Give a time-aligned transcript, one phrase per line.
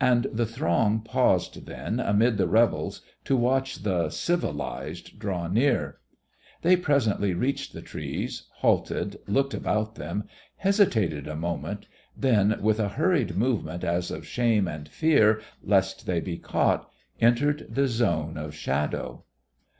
[0.00, 5.98] And the throng paused then amid the revels to watch the "civilised" draw near.
[6.62, 10.24] They presently reached the trees, halted, looked about them,
[10.56, 11.86] hesitated a moment
[12.16, 16.90] then, with a hurried movement as of shame and fear lest they be caught,
[17.20, 19.22] entered the zone of shadow.